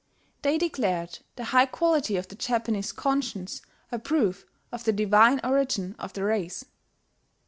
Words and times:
They 0.41 0.57
declared 0.57 1.19
the 1.35 1.43
high 1.43 1.67
quality 1.67 2.17
of 2.17 2.27
the 2.27 2.33
Japanese 2.33 2.91
conscience 2.91 3.61
a 3.91 3.99
proof 3.99 4.47
of 4.71 4.83
the 4.83 4.91
divine 4.91 5.39
origin 5.43 5.95
of 5.99 6.13
the 6.13 6.23
race. 6.23 6.65